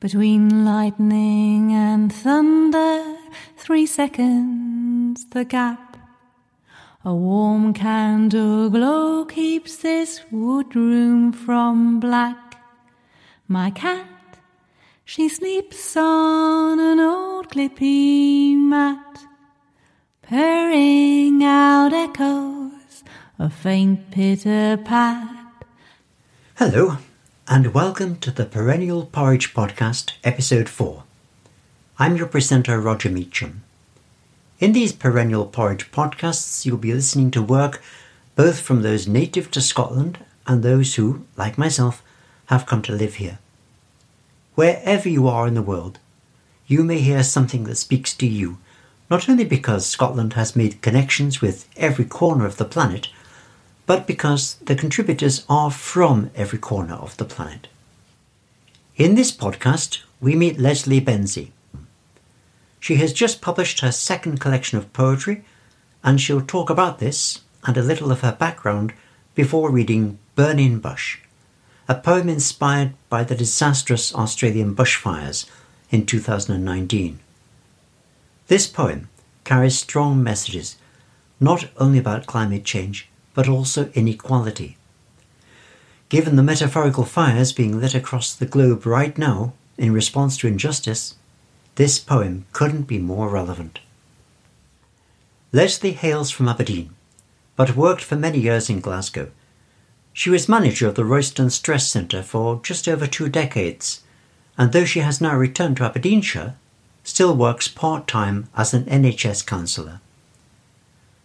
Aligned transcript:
Between 0.00 0.64
lightning 0.64 1.72
and 1.72 2.12
thunder, 2.12 3.16
three 3.56 3.84
seconds 3.84 5.26
the 5.30 5.44
gap. 5.44 5.96
A 7.04 7.12
warm 7.12 7.74
candle 7.74 8.70
glow 8.70 9.24
keeps 9.24 9.78
this 9.78 10.20
wood 10.30 10.76
room 10.76 11.32
from 11.32 11.98
black. 11.98 12.60
My 13.48 13.70
cat, 13.70 14.38
she 15.04 15.28
sleeps 15.28 15.96
on 15.96 16.78
an 16.78 17.00
old 17.00 17.48
clippy 17.48 18.54
mat, 18.54 19.24
purring 20.22 21.42
out 21.42 21.92
echoes 21.92 23.02
of 23.36 23.52
faint 23.52 24.12
pitter 24.12 24.76
pat. 24.76 25.64
Hello, 26.54 26.98
and 27.50 27.72
welcome 27.72 28.16
to 28.16 28.30
the 28.30 28.44
Perennial 28.44 29.06
Porridge 29.06 29.54
Podcast, 29.54 30.12
Episode 30.22 30.68
4. 30.68 31.02
I'm 31.98 32.14
your 32.14 32.26
presenter, 32.26 32.78
Roger 32.78 33.08
Meacham. 33.08 33.62
In 34.60 34.72
these 34.72 34.92
Perennial 34.92 35.46
Porridge 35.46 35.90
podcasts, 35.90 36.66
you'll 36.66 36.76
be 36.76 36.92
listening 36.92 37.30
to 37.30 37.40
work 37.40 37.80
both 38.36 38.60
from 38.60 38.82
those 38.82 39.08
native 39.08 39.50
to 39.52 39.62
Scotland 39.62 40.18
and 40.46 40.62
those 40.62 40.96
who, 40.96 41.24
like 41.38 41.56
myself, 41.56 42.02
have 42.46 42.66
come 42.66 42.82
to 42.82 42.92
live 42.92 43.14
here. 43.14 43.38
Wherever 44.54 45.08
you 45.08 45.26
are 45.26 45.46
in 45.46 45.54
the 45.54 45.62
world, 45.62 45.98
you 46.66 46.84
may 46.84 46.98
hear 46.98 47.22
something 47.22 47.64
that 47.64 47.76
speaks 47.76 48.12
to 48.16 48.26
you, 48.26 48.58
not 49.10 49.26
only 49.26 49.44
because 49.46 49.86
Scotland 49.86 50.34
has 50.34 50.54
made 50.54 50.82
connections 50.82 51.40
with 51.40 51.66
every 51.78 52.04
corner 52.04 52.44
of 52.44 52.58
the 52.58 52.66
planet, 52.66 53.08
but 53.88 54.06
because 54.06 54.56
the 54.56 54.74
contributors 54.74 55.46
are 55.48 55.70
from 55.70 56.30
every 56.36 56.58
corner 56.58 56.92
of 56.92 57.16
the 57.16 57.24
planet. 57.24 57.68
In 58.96 59.14
this 59.14 59.32
podcast, 59.32 60.02
we 60.20 60.36
meet 60.36 60.60
Lesley 60.60 61.00
Benzie. 61.00 61.52
She 62.80 62.96
has 62.96 63.14
just 63.14 63.40
published 63.40 63.80
her 63.80 63.90
second 63.90 64.40
collection 64.40 64.76
of 64.76 64.92
poetry, 64.92 65.42
and 66.04 66.20
she'll 66.20 66.42
talk 66.42 66.68
about 66.68 66.98
this 66.98 67.40
and 67.64 67.78
a 67.78 67.82
little 67.82 68.12
of 68.12 68.20
her 68.20 68.32
background 68.32 68.92
before 69.34 69.70
reading 69.70 70.18
Burning 70.34 70.80
Bush, 70.80 71.20
a 71.88 71.94
poem 71.94 72.28
inspired 72.28 72.92
by 73.08 73.24
the 73.24 73.34
disastrous 73.34 74.14
Australian 74.14 74.76
bushfires 74.76 75.48
in 75.90 76.04
2019. 76.04 77.20
This 78.48 78.66
poem 78.66 79.08
carries 79.44 79.78
strong 79.78 80.22
messages, 80.22 80.76
not 81.40 81.70
only 81.78 81.98
about 81.98 82.26
climate 82.26 82.66
change, 82.66 83.07
but 83.38 83.48
also 83.48 83.88
inequality. 83.94 84.76
Given 86.08 86.34
the 86.34 86.42
metaphorical 86.42 87.04
fires 87.04 87.52
being 87.52 87.80
lit 87.80 87.94
across 87.94 88.34
the 88.34 88.46
globe 88.46 88.84
right 88.84 89.16
now 89.16 89.52
in 89.76 89.92
response 89.92 90.36
to 90.38 90.48
injustice, 90.48 91.14
this 91.76 92.00
poem 92.00 92.46
couldn't 92.52 92.88
be 92.88 92.98
more 92.98 93.28
relevant. 93.28 93.78
Lesley 95.52 95.92
hails 95.92 96.32
from 96.32 96.48
Aberdeen, 96.48 96.90
but 97.54 97.76
worked 97.76 98.02
for 98.02 98.16
many 98.16 98.40
years 98.40 98.68
in 98.68 98.80
Glasgow. 98.80 99.30
She 100.12 100.30
was 100.30 100.48
manager 100.48 100.88
of 100.88 100.96
the 100.96 101.04
Royston 101.04 101.50
Stress 101.50 101.88
Centre 101.88 102.24
for 102.24 102.60
just 102.64 102.88
over 102.88 103.06
two 103.06 103.28
decades, 103.28 104.02
and 104.58 104.72
though 104.72 104.84
she 104.84 104.98
has 104.98 105.20
now 105.20 105.36
returned 105.36 105.76
to 105.76 105.84
Aberdeenshire, 105.84 106.56
still 107.04 107.36
works 107.36 107.68
part 107.68 108.08
time 108.08 108.48
as 108.56 108.74
an 108.74 108.86
NHS 108.86 109.46
counsellor. 109.46 110.00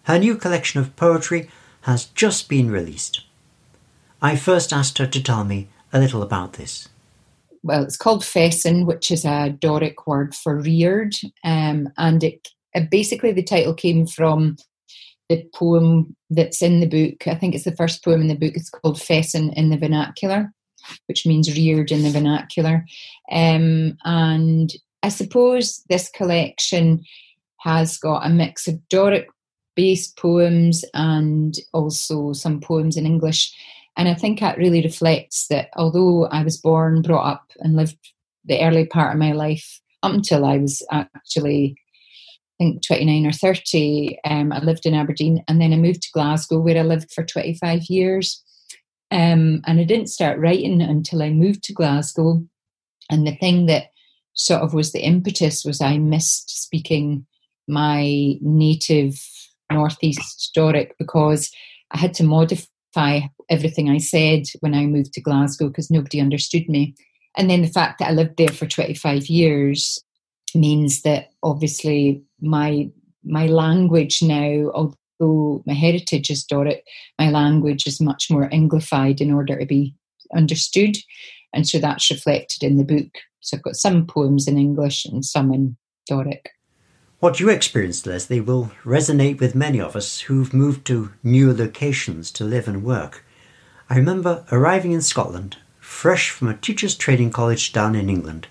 Her 0.04 0.20
new 0.20 0.36
collection 0.36 0.80
of 0.80 0.96
poetry 0.96 1.50
has 1.84 2.06
just 2.06 2.50
been 2.50 2.72
released. 2.72 3.22
I 4.22 4.36
first 4.36 4.72
asked 4.72 4.98
her 4.98 5.08
to 5.08 5.24
tell 5.24 5.44
me 5.44 5.68
a 5.92 6.00
little 6.00 6.24
about 6.24 6.54
this. 6.54 6.90
Well, 7.62 7.84
it's 7.84 7.98
called 7.98 8.24
Fessin, 8.24 8.86
which 8.86 9.12
is 9.12 9.26
a 9.26 9.50
Doric 9.50 10.08
word 10.08 10.36
for 10.36 10.58
reared, 10.60 11.16
um, 11.44 11.90
and 11.98 12.24
it, 12.24 12.50
it 12.74 12.90
basically 12.90 13.32
the 13.32 13.44
title 13.44 13.74
came 13.74 14.06
from 14.06 14.58
the 15.30 15.46
poem 15.56 16.16
that's 16.30 16.62
in 16.62 16.80
the 16.80 16.88
book. 16.88 17.28
I 17.28 17.36
think 17.36 17.56
it's 17.56 17.64
the 17.64 17.76
first 17.76 18.04
poem 18.04 18.22
in 18.22 18.28
the 18.28 18.36
book. 18.36 18.54
It's 18.56 18.70
called 18.70 18.98
Fessin 18.98 19.54
in 19.56 19.70
the 19.70 19.78
vernacular, 19.78 20.52
which 21.08 21.26
means 21.26 21.56
reared 21.56 21.92
in 21.92 22.04
the 22.04 22.12
vernacular. 22.12 22.86
Um, 23.32 23.98
and 24.04 24.74
I 25.02 25.10
suppose 25.10 25.84
this 25.90 26.10
collection 26.10 27.04
has 27.60 27.98
got 27.98 28.26
a 28.26 28.30
mix 28.30 28.68
of 28.68 28.88
Doric 28.90 29.28
based 29.76 30.18
poems 30.18 30.84
and 30.94 31.56
also 31.74 32.34
some 32.34 32.60
poems 32.60 32.98
in 32.98 33.06
English. 33.06 33.54
And 33.98 34.08
I 34.08 34.14
think 34.14 34.40
that 34.40 34.58
really 34.58 34.82
reflects 34.82 35.48
that 35.48 35.70
although 35.76 36.26
I 36.28 36.44
was 36.44 36.58
born, 36.58 37.02
brought 37.02 37.32
up, 37.32 37.52
and 37.60 37.76
lived 37.76 37.98
the 38.46 38.62
early 38.62 38.86
part 38.86 39.14
of 39.14 39.20
my 39.20 39.32
life 39.32 39.80
up 40.02 40.14
until 40.14 40.46
I 40.46 40.58
was 40.58 40.86
actually, 40.92 41.76
I 42.60 42.64
think, 42.64 42.86
29 42.86 43.26
or 43.28 43.32
30, 43.32 44.20
um, 44.26 44.52
I 44.52 44.60
lived 44.60 44.86
in 44.86 44.94
Aberdeen 44.94 45.44
and 45.48 45.62
then 45.62 45.74
I 45.74 45.78
moved 45.78 46.02
to 46.04 46.12
Glasgow 46.14 46.60
where 46.60 46.78
I 46.78 46.84
lived 46.84 47.14
for 47.14 47.24
25 47.24 47.84
years. 47.84 48.44
Um, 49.12 49.62
and 49.66 49.80
I 49.80 49.84
didn't 49.84 50.08
start 50.08 50.40
writing 50.40 50.82
until 50.82 51.22
I 51.22 51.30
moved 51.30 51.64
to 51.66 51.74
Glasgow. 51.74 52.44
And 53.10 53.28
the 53.28 53.36
thing 53.36 53.68
that 53.68 53.92
sort 54.34 54.62
of 54.62 54.74
was 54.74 54.92
the 54.92 55.02
impetus 55.02 55.64
was 55.64 55.82
I 55.82 56.00
missed 56.00 56.64
speaking 56.64 57.26
my 57.68 58.36
native 58.42 59.22
Northeast 59.74 60.52
Doric 60.56 60.96
because 60.98 61.52
I 61.92 61.98
had 61.98 62.14
to 62.16 62.24
modify 62.24 63.22
everything 63.50 63.90
I 63.90 63.98
said 63.98 64.44
when 64.62 64.74
I 64.74 64.86
moved 64.86 65.14
to 65.14 65.22
Glasgow 65.22 65.68
because 65.68 65.92
nobody 65.92 66.20
understood 66.20 66.70
me. 66.70 66.96
And 67.36 67.50
then 67.50 67.62
the 67.62 67.68
fact 67.68 68.00
that 68.00 68.10
I 68.10 68.12
lived 68.12 68.38
there 68.38 68.50
for 68.50 68.68
25 68.68 69.28
years 69.28 70.04
means 70.56 71.02
that 71.02 71.30
obviously 71.42 72.24
my 72.42 72.90
my 73.26 73.48
language 73.48 74.22
now, 74.22 74.70
although 74.74 75.64
my 75.66 75.74
heritage 75.74 76.30
is 76.30 76.44
Doric, 76.44 76.84
my 77.18 77.30
language 77.30 77.88
is 77.88 78.02
much 78.02 78.30
more 78.30 78.50
Anglified 78.50 79.22
in 79.22 79.32
order 79.32 79.58
to 79.58 79.66
be 79.66 79.96
understood. 80.36 80.98
And 81.54 81.68
so 81.68 81.80
that's 81.80 82.12
reflected 82.12 82.64
in 82.64 82.78
the 82.78 82.84
book. 82.84 83.10
So 83.40 83.58
I've 83.58 83.64
got 83.64 83.76
some 83.76 84.06
poems 84.06 84.48
in 84.48 84.58
English 84.58 85.06
and 85.06 85.24
some 85.24 85.54
in 85.54 85.78
Doric. 86.08 86.50
What 87.24 87.40
you 87.40 87.48
experienced, 87.48 88.06
Lesley, 88.06 88.42
will 88.42 88.74
resonate 88.84 89.40
with 89.40 89.56
many 89.56 89.80
of 89.80 89.96
us 89.96 90.20
who've 90.28 90.54
moved 90.54 90.86
to 90.88 91.14
new 91.24 91.54
locations 91.54 92.30
to 92.32 92.44
live 92.44 92.68
and 92.68 92.84
work. 92.84 93.24
I 93.90 93.96
remember 93.96 94.44
arriving 94.52 94.92
in 94.92 95.02
Scotland, 95.02 95.56
fresh 95.80 96.32
from 96.32 96.50
a 96.50 96.58
teacher's 96.58 96.96
training 96.96 97.32
college 97.32 97.72
down 97.72 97.96
in 97.96 98.10
England. 98.10 98.48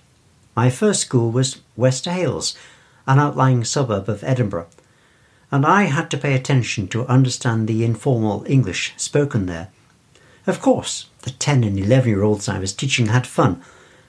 My 0.57 0.71
first 0.71 1.03
school 1.03 1.31
was 1.31 1.61
Wester 1.77 2.13
Hailes, 2.13 2.57
an 3.07 3.19
outlying 3.19 3.63
suburb 3.63 4.09
of 4.09 4.25
Edinburgh, 4.25 4.69
and 5.51 5.67
I 5.67 5.83
had 5.83 6.11
to 6.11 6.17
pay 6.17 6.33
attention 6.33 6.89
to 6.89 7.07
understand 7.09 7.69
the 7.69 7.85
informal 7.85 8.43
English 8.49 8.95
spoken 8.97 9.45
there. 9.45 9.69
Of 10.47 10.63
course, 10.63 11.11
the 11.25 11.31
10 11.31 11.63
and 11.63 11.79
11 11.79 12.09
year 12.09 12.23
olds 12.23 12.49
I 12.49 12.59
was 12.59 12.73
teaching 12.73 13.09
had 13.09 13.27
fun 13.27 13.63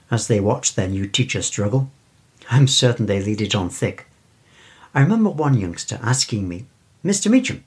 as 0.09 0.29
they 0.29 0.39
watched 0.39 0.77
their 0.77 0.87
new 0.87 1.05
teacher 1.05 1.41
struggle. 1.41 1.91
I'm 2.49 2.69
certain 2.69 3.07
they 3.07 3.21
laid 3.21 3.41
it 3.41 3.55
on 3.55 3.69
thick. 3.69 4.07
I 4.93 5.01
remember 5.01 5.29
one 5.29 5.59
youngster 5.59 5.99
asking 6.03 6.47
me, 6.47 6.65
Mr. 7.03 7.29
Meacham, 7.29 7.63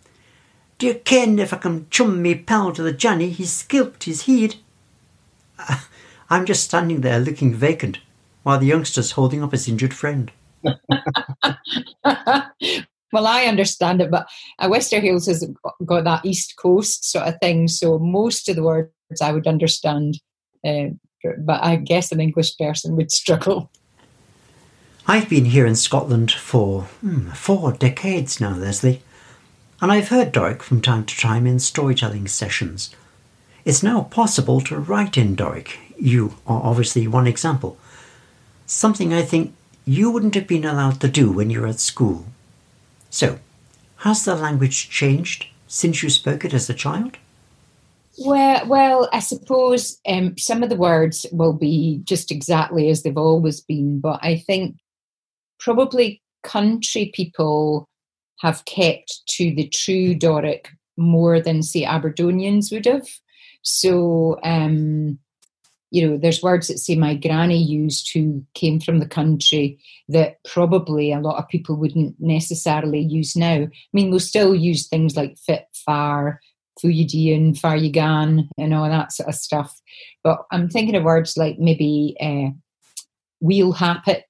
do 0.78 0.87
you 0.87 0.94
ken 0.94 1.38
if 1.38 1.53
I 1.53 1.56
can 1.56 1.88
chum 1.91 2.22
me 2.22 2.34
pal 2.34 2.72
to 2.72 2.82
the 2.82 2.92
Johnny 2.92 3.31
he's 3.31 3.53
skilped 3.53 4.04
his 4.04 4.26
head? 4.26 4.56
I'm 6.31 6.44
just 6.44 6.65
standing 6.65 7.00
there 7.00 7.19
looking 7.19 7.54
vacant 7.54 7.98
while 8.42 8.59
the 8.59 8.66
youngster's 8.66 9.12
holding 9.12 9.42
up 9.42 9.53
his 9.53 9.69
injured 9.69 9.94
friend. 9.94 10.31
well, 10.62 10.76
I 13.26 13.44
understand 13.44 14.00
it, 14.00 14.10
but 14.10 14.28
uh, 14.59 14.69
Wester 14.70 15.00
Hailes 15.00 15.26
has 15.26 15.48
got 15.84 16.04
that 16.04 16.25
East 16.25 16.54
Coast 16.56 17.10
sort 17.10 17.26
of 17.26 17.34
thing, 17.41 17.69
so 17.69 17.98
most 17.98 18.48
of 18.48 18.56
the 18.56 18.62
words 18.62 18.91
I 19.20 19.32
would 19.32 19.47
understand, 19.47 20.20
uh, 20.65 20.86
but 21.38 21.62
I 21.62 21.76
guess 21.76 22.12
an 22.12 22.20
English 22.20 22.56
person 22.56 22.97
would 22.97 23.10
struggle. 23.22 23.70
I've 25.08 25.28
been 25.28 25.44
here 25.44 25.66
in 25.66 25.76
Scotland 25.76 26.32
for 26.32 26.82
hmm, 27.00 27.28
four 27.30 27.70
decades 27.72 28.41
now, 28.41 28.56
Lesley, 28.56 29.03
and 29.80 29.92
I've 29.92 30.08
heard 30.08 30.32
Doric 30.32 30.64
from 30.64 30.82
time 30.82 31.04
to 31.04 31.16
time 31.16 31.47
in 31.47 31.60
storytelling 31.60 32.26
sessions. 32.26 32.92
It's 33.64 33.84
now 33.84 34.03
possible 34.03 34.60
to 34.62 34.76
write 34.76 35.16
in 35.16 35.36
Doric. 35.36 35.78
You 35.97 36.34
are 36.44 36.60
obviously 36.60 37.06
one 37.06 37.28
example. 37.28 37.78
Something 38.66 39.14
I 39.14 39.22
think 39.22 39.54
you 39.84 40.10
wouldn't 40.10 40.34
have 40.34 40.48
been 40.48 40.64
allowed 40.64 41.00
to 41.03 41.09
do 41.09 41.30
when 41.30 41.50
you 41.50 41.60
were 41.60 41.68
at 41.68 41.78
school. 41.78 42.24
So, 43.09 43.38
has 43.98 44.24
the 44.24 44.34
language 44.34 44.91
changed 44.91 45.47
since 45.68 46.02
you 46.02 46.10
spoke 46.10 46.44
it 46.44 46.52
as 46.52 46.68
a 46.68 46.74
child? 46.74 47.16
Well, 48.18 48.66
well, 48.66 49.09
I 49.12 49.20
suppose 49.20 50.00
um, 50.04 50.36
some 50.36 50.64
of 50.64 50.68
the 50.68 50.76
words 50.76 51.26
will 51.30 51.52
be 51.52 52.00
just 52.02 52.32
exactly 52.32 52.88
as 52.88 53.04
they've 53.04 53.16
always 53.16 53.60
been, 53.60 54.00
but 54.00 54.18
I 54.22 54.38
think 54.38 54.78
probably 55.58 56.22
country 56.42 57.10
people 57.14 57.88
have 58.41 58.64
kept 58.66 59.20
to 59.26 59.54
the 59.54 59.68
true 59.68 60.14
Doric 60.14 60.68
more 60.97 61.41
than, 61.41 61.62
say, 61.62 61.84
Aberdonians 61.84 62.72
would 62.72 62.86
have. 62.86 63.08
So, 63.62 64.38
um, 64.42 65.18
you 65.91 66.06
know, 66.06 66.18
there's 66.18 66.42
words 66.42 66.68
that 66.68 66.78
say 66.78 66.94
my 66.94 67.14
granny 67.14 67.62
used 67.62 68.12
who 68.12 68.44
came 68.54 68.80
from 68.80 68.98
the 68.98 69.08
country 69.08 69.78
that 70.08 70.36
probably 70.44 71.12
a 71.12 71.20
lot 71.20 71.38
of 71.38 71.48
people 71.48 71.76
wouldn't 71.76 72.16
necessarily 72.18 73.00
use 73.00 73.36
now. 73.36 73.62
I 73.62 73.70
mean, 73.92 74.10
we'll 74.10 74.20
still 74.20 74.54
use 74.54 74.88
things 74.88 75.16
like 75.16 75.38
fit, 75.38 75.66
far, 75.72 76.41
Fuyidian, 76.82 77.59
Faryigan, 77.59 78.48
and 78.59 78.74
all 78.74 78.88
that 78.88 79.12
sort 79.12 79.28
of 79.28 79.34
stuff. 79.34 79.80
But 80.22 80.44
I'm 80.52 80.68
thinking 80.68 80.97
of 80.97 81.04
words 81.04 81.36
like 81.36 81.59
maybe 81.59 82.16
uh, 82.20 82.50
wheel 83.41 83.72
happet 83.72 84.24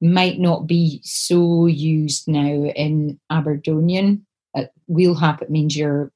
might 0.00 0.38
not 0.38 0.66
be 0.66 1.00
so 1.02 1.66
used 1.66 2.28
now 2.28 2.46
in 2.48 3.18
Aberdonian. 3.30 4.26
Uh, 4.54 4.64
wheel 4.86 5.16
it 5.40 5.50
means 5.50 5.76
you're 5.76 6.12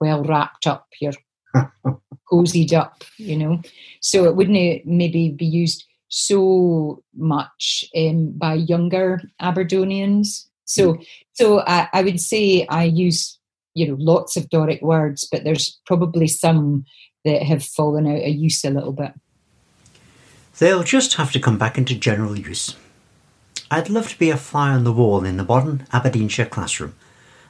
well 0.00 0.22
wrapped 0.22 0.66
up, 0.66 0.86
you're 1.00 1.12
cozied 2.30 2.72
up, 2.72 3.04
you 3.16 3.36
know. 3.36 3.60
So 4.00 4.24
it 4.24 4.36
wouldn't 4.36 4.86
maybe 4.86 5.30
be 5.30 5.46
used 5.46 5.84
so 6.08 7.02
much 7.16 7.84
um, 7.96 8.32
by 8.32 8.54
younger 8.54 9.20
Aberdonians. 9.40 10.46
So, 10.64 10.94
mm. 10.94 11.06
so 11.32 11.60
I, 11.60 11.88
I 11.92 12.02
would 12.02 12.20
say 12.20 12.66
I 12.68 12.84
use 12.84 13.38
you 13.74 13.86
know 13.86 13.96
lots 13.98 14.36
of 14.36 14.48
Doric 14.50 14.82
words, 14.82 15.28
but 15.30 15.44
there's 15.44 15.78
probably 15.86 16.28
some 16.28 16.84
that 17.24 17.42
have 17.42 17.64
fallen 17.64 18.06
out 18.06 18.22
of 18.22 18.34
use 18.34 18.64
a 18.64 18.70
little 18.70 18.92
bit. 18.92 19.12
They'll 20.58 20.84
just 20.84 21.14
have 21.14 21.32
to 21.32 21.40
come 21.40 21.58
back 21.58 21.76
into 21.76 21.94
general 21.94 22.38
use. 22.38 22.76
I'd 23.70 23.90
love 23.90 24.08
to 24.10 24.18
be 24.18 24.30
a 24.30 24.36
fly 24.36 24.70
on 24.70 24.84
the 24.84 24.92
wall 24.92 25.24
in 25.24 25.36
the 25.36 25.44
modern 25.44 25.86
Aberdeenshire 25.92 26.46
classroom 26.46 26.94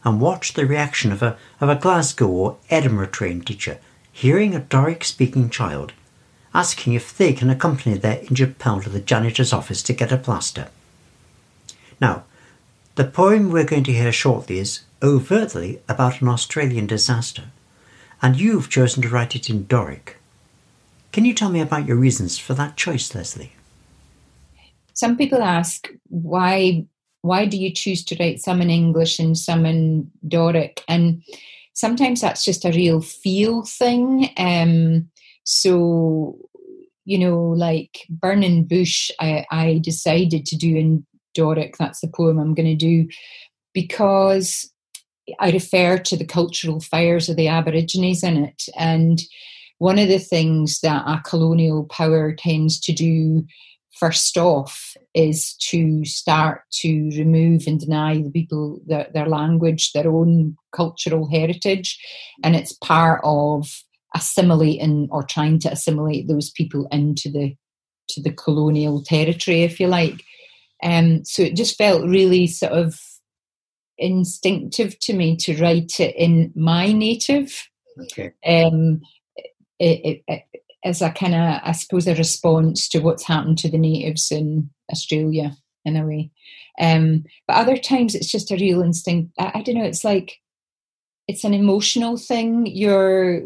and 0.02 0.20
watch 0.20 0.54
the 0.54 0.64
reaction 0.64 1.12
of 1.12 1.22
a, 1.22 1.36
of 1.60 1.68
a 1.68 1.74
Glasgow 1.74 2.28
or 2.28 2.56
Edinburgh 2.70 3.08
trained 3.08 3.46
teacher 3.46 3.78
hearing 4.12 4.54
a 4.54 4.60
Doric 4.60 5.04
speaking 5.04 5.50
child 5.50 5.92
asking 6.54 6.94
if 6.94 7.14
they 7.14 7.34
can 7.34 7.50
accompany 7.50 7.98
their 7.98 8.20
injured 8.20 8.58
pal 8.58 8.80
to 8.80 8.88
the 8.88 9.00
janitor's 9.00 9.52
office 9.52 9.82
to 9.82 9.92
get 9.92 10.10
a 10.10 10.16
plaster. 10.16 10.68
Now, 12.00 12.24
the 12.94 13.04
poem 13.04 13.50
we're 13.50 13.64
going 13.64 13.84
to 13.84 13.92
hear 13.92 14.10
shortly 14.10 14.58
is 14.58 14.80
overtly 15.02 15.80
about 15.86 16.22
an 16.22 16.28
Australian 16.28 16.86
disaster, 16.86 17.50
and 18.22 18.40
you've 18.40 18.70
chosen 18.70 19.02
to 19.02 19.10
write 19.10 19.36
it 19.36 19.50
in 19.50 19.66
Doric. 19.66 20.16
Can 21.12 21.26
you 21.26 21.34
tell 21.34 21.50
me 21.50 21.60
about 21.60 21.86
your 21.86 21.98
reasons 21.98 22.38
for 22.38 22.54
that 22.54 22.76
choice, 22.76 23.14
Lesley? 23.14 23.52
Some 24.96 25.16
people 25.16 25.43
ask 25.43 25.88
why 26.08 26.84
why 27.22 27.44
do 27.46 27.56
you 27.56 27.72
choose 27.72 28.04
to 28.04 28.16
write 28.20 28.40
some 28.40 28.62
in 28.62 28.70
English 28.70 29.19
and 29.19 29.37
some 29.37 29.66
in 29.66 30.10
Doric? 30.28 30.82
And 30.88 31.22
sometimes 31.72 32.20
that's 32.20 32.44
just 32.44 32.64
a 32.64 32.70
real 32.70 33.00
feel 33.00 33.62
thing. 33.62 34.31
Um, 34.37 35.08
so 35.44 36.38
you 37.04 37.19
know, 37.19 37.40
like 37.40 38.00
Burning 38.10 38.64
Bush, 38.64 39.12
I, 39.20 39.46
I 39.52 39.78
decided 39.78 40.44
to 40.46 40.56
do 40.56 40.76
in 40.76 41.06
Doric. 41.34 41.76
That's 41.78 42.00
the 42.00 42.08
poem 42.08 42.38
I'm 42.38 42.52
going 42.52 42.66
to 42.66 42.75
do 42.75 43.08
because 43.72 44.69
I 45.38 45.52
refer 45.52 45.99
to 45.99 46.16
the 46.16 46.25
cultural 46.25 46.81
fires 46.81 47.28
of 47.28 47.37
the 47.37 47.49
Aborigines 47.49 48.25
in 48.25 48.44
it. 48.44 48.64
And 48.76 49.20
one 49.78 49.99
of 49.99 50.08
the 50.08 50.19
things 50.19 50.81
that 50.81 51.04
a 51.06 51.22
colonial 51.25 51.84
power 51.84 52.32
tends 52.32 52.81
to 52.81 52.92
do 52.92 53.46
first 53.98 54.37
off 54.37 54.94
is 55.14 55.54
to 55.54 56.04
start 56.04 56.62
to 56.70 57.10
remove 57.16 57.66
and 57.66 57.81
deny 57.81 58.20
the 58.20 58.31
people 58.31 58.81
their, 58.87 59.08
their 59.14 59.26
language, 59.26 59.93
their 59.93 60.10
own 60.10 60.56
cultural 60.72 61.28
heritage. 61.28 61.98
And 62.44 62.54
it's 62.54 62.72
part 62.75 63.20
of 63.25 63.82
assimilating 64.14 65.08
or 65.10 65.22
trying 65.22 65.58
to 65.60 65.72
assimilate 65.72 66.28
those 66.28 66.50
people 66.50 66.87
into 66.90 67.31
the 67.31 67.56
to 68.08 68.22
the 68.22 68.32
colonial 68.32 69.02
territory, 69.02 69.62
if 69.62 69.81
you 69.81 69.88
like. 69.88 70.22
Um, 70.82 71.25
so 71.25 71.42
it 71.42 71.56
just 71.56 71.76
felt 71.76 72.08
really 72.08 72.46
sort 72.46 72.72
of 72.72 73.00
instinctive 73.99 74.99
to 75.00 75.12
me 75.12 75.37
to 75.38 75.56
write 75.60 75.99
it 75.99 76.14
in 76.16 76.52
my 76.54 76.92
native. 76.92 77.69
Okay. 78.00 78.32
Um, 78.46 79.00
it, 79.78 80.22
it, 80.28 80.42
it, 80.52 80.62
as 80.84 81.02
a 81.02 81.11
kind 81.11 81.34
of, 81.34 81.61
I 81.62 81.73
suppose, 81.73 82.06
a 82.06 82.14
response 82.14 82.88
to 82.90 83.00
what's 83.00 83.26
happened 83.26 83.58
to 83.58 83.70
the 83.70 83.78
natives 83.78 84.31
in 84.31 84.70
Australia, 84.90 85.56
in 85.84 85.96
a 85.96 86.06
way. 86.06 86.31
Um, 86.81 87.25
but 87.46 87.56
other 87.56 87.76
times 87.76 88.14
it's 88.14 88.31
just 88.31 88.50
a 88.50 88.56
real 88.56 88.82
instinct. 88.82 89.32
I, 89.38 89.52
I 89.56 89.62
don't 89.62 89.76
know. 89.76 89.84
It's 89.84 90.05
like 90.05 90.38
it's 91.26 91.44
an 91.44 91.55
emotional 91.55 92.17
thing. 92.17 92.67
Your 92.67 93.43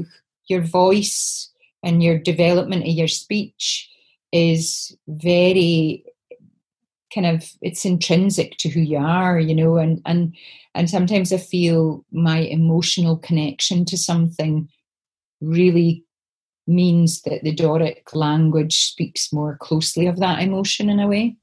your 0.49 0.61
voice 0.61 1.50
and 1.82 2.03
your 2.03 2.19
development 2.19 2.82
of 2.82 2.88
your 2.88 3.09
speech 3.09 3.88
is 4.32 4.97
very 5.09 6.05
kind 7.12 7.27
of 7.27 7.50
it's 7.62 7.85
intrinsic 7.85 8.56
to 8.59 8.69
who 8.69 8.81
you 8.81 8.97
are 8.97 9.38
you 9.38 9.55
know 9.55 9.77
and 9.77 10.00
and 10.06 10.35
and 10.77 10.88
sometimes 10.88 11.32
i 11.32 11.37
feel 11.37 12.05
my 12.12 12.38
emotional 12.38 13.17
connection 13.17 13.85
to 13.85 13.99
something 13.99 14.69
really 15.41 16.05
means 16.70 17.22
that 17.22 17.43
the 17.43 17.55
doric 17.55 18.14
language 18.14 18.84
speaks 18.90 19.32
more 19.32 19.56
closely 19.61 20.06
of 20.06 20.19
that 20.19 20.43
emotion 20.43 20.88
in 20.88 21.00
a 21.00 21.08
way 21.08 21.37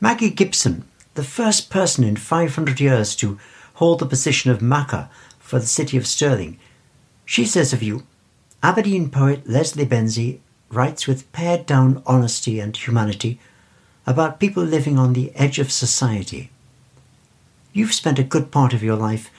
magi 0.00 0.28
gibson 0.28 0.84
the 1.14 1.24
first 1.24 1.68
person 1.70 2.04
in 2.04 2.16
500 2.16 2.80
years 2.80 3.14
to 3.16 3.38
hold 3.74 3.98
the 3.98 4.06
position 4.06 4.50
of 4.50 4.62
Makar 4.62 5.10
for 5.38 5.58
the 5.58 5.66
city 5.66 5.96
of 5.96 6.06
stirling 6.06 6.58
she 7.24 7.44
says 7.44 7.72
of 7.72 7.82
you 7.82 8.04
aberdeen 8.62 9.10
poet 9.10 9.48
lesley 9.48 9.84
benzie 9.84 10.38
writes 10.70 11.06
with 11.06 11.30
pared 11.32 11.66
down 11.66 12.02
honesty 12.06 12.58
and 12.58 12.76
humanity 12.76 13.38
about 14.06 14.40
people 14.40 14.64
living 14.64 14.98
on 14.98 15.12
the 15.12 15.30
edge 15.36 15.58
of 15.58 15.70
society. 15.70 16.50
You've 17.72 17.94
spent 17.94 18.18
a 18.18 18.24
good 18.24 18.50
part 18.50 18.72
of 18.72 18.82
your 18.82 18.96
life 18.96 19.30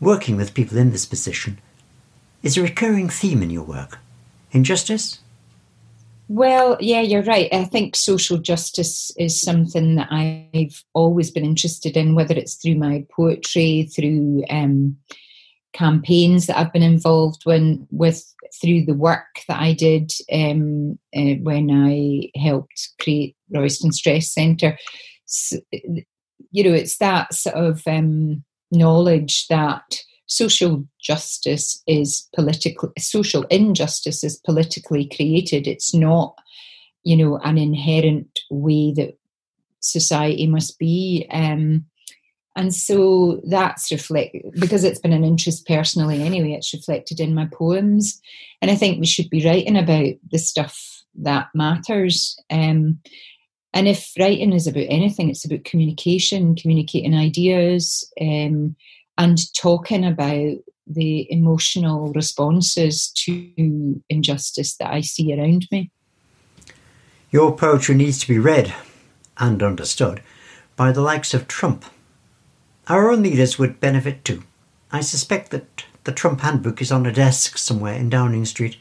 working 0.00 0.36
with 0.36 0.54
people 0.54 0.78
in 0.78 0.92
this 0.92 1.06
position. 1.06 1.58
Is 2.42 2.56
a 2.56 2.62
recurring 2.62 3.08
theme 3.08 3.42
in 3.42 3.50
your 3.50 3.62
work 3.62 3.98
injustice? 4.50 5.20
Well, 6.28 6.76
yeah, 6.80 7.00
you're 7.00 7.22
right. 7.22 7.48
I 7.52 7.64
think 7.64 7.94
social 7.94 8.38
justice 8.38 9.12
is 9.18 9.40
something 9.40 9.96
that 9.96 10.08
I've 10.10 10.82
always 10.94 11.30
been 11.30 11.44
interested 11.44 11.96
in, 11.96 12.14
whether 12.14 12.34
it's 12.34 12.54
through 12.54 12.76
my 12.76 13.04
poetry, 13.14 13.90
through 13.94 14.44
um, 14.48 14.96
campaigns 15.72 16.46
that 16.46 16.58
I've 16.58 16.72
been 16.72 16.82
involved 16.82 17.44
with 17.46 18.34
through 18.60 18.84
the 18.84 18.94
work 18.94 19.42
that 19.48 19.60
I 19.60 19.72
did 19.72 20.12
um, 20.32 20.98
uh, 21.14 21.36
when 21.42 21.70
I 21.70 22.30
helped 22.38 22.90
create 23.00 23.36
Royston 23.50 23.92
Stress 23.92 24.32
Centre. 24.32 24.78
So, 25.26 25.58
you 25.72 26.64
know, 26.64 26.72
it's 26.72 26.98
that 26.98 27.34
sort 27.34 27.56
of 27.56 27.82
um, 27.86 28.44
knowledge 28.70 29.46
that 29.48 29.98
social 30.32 30.86
justice 31.00 31.82
is 31.86 32.28
political, 32.34 32.90
social 32.98 33.42
injustice 33.44 34.24
is 34.24 34.40
politically 34.46 35.06
created. 35.14 35.66
It's 35.66 35.92
not, 35.92 36.36
you 37.04 37.16
know, 37.16 37.36
an 37.38 37.58
inherent 37.58 38.40
way 38.50 38.92
that 38.96 39.18
society 39.80 40.46
must 40.46 40.78
be. 40.78 41.26
Um, 41.30 41.84
and 42.56 42.74
so 42.74 43.40
that's 43.48 43.90
reflect 43.90 44.36
because 44.58 44.84
it's 44.84 45.00
been 45.00 45.12
an 45.12 45.24
interest 45.24 45.66
personally 45.66 46.22
anyway 46.22 46.52
it's 46.52 46.74
reflected 46.74 47.18
in 47.18 47.34
my 47.34 47.46
poems 47.46 48.20
and 48.60 48.70
i 48.70 48.74
think 48.74 49.00
we 49.00 49.06
should 49.06 49.30
be 49.30 49.42
writing 49.42 49.74
about 49.74 50.12
the 50.30 50.38
stuff 50.38 51.02
that 51.14 51.48
matters 51.54 52.38
um, 52.50 52.98
and 53.72 53.88
if 53.88 54.12
writing 54.18 54.52
is 54.52 54.66
about 54.66 54.84
anything 54.90 55.30
it's 55.30 55.46
about 55.46 55.64
communication 55.64 56.54
communicating 56.54 57.14
ideas 57.14 58.06
um, 58.20 58.76
and 59.18 59.38
talking 59.54 60.04
about 60.04 60.56
the 60.86 61.30
emotional 61.30 62.12
responses 62.12 63.08
to 63.14 64.02
injustice 64.08 64.76
that 64.76 64.90
i 64.90 65.00
see 65.00 65.34
around 65.34 65.66
me 65.70 65.90
your 67.30 67.56
poetry 67.56 67.94
needs 67.94 68.18
to 68.18 68.28
be 68.28 68.38
read 68.38 68.74
and 69.38 69.62
understood 69.62 70.20
by 70.76 70.92
the 70.92 71.00
likes 71.00 71.32
of 71.32 71.48
trump 71.48 71.84
our 72.88 73.12
own 73.12 73.22
leaders 73.22 73.58
would 73.58 73.78
benefit 73.78 74.24
too. 74.24 74.42
I 74.90 75.02
suspect 75.02 75.50
that 75.52 75.84
the 76.02 76.12
Trump 76.12 76.40
handbook 76.40 76.82
is 76.82 76.90
on 76.90 77.06
a 77.06 77.12
desk 77.12 77.56
somewhere 77.56 77.94
in 77.94 78.10
Downing 78.10 78.44
Street. 78.44 78.76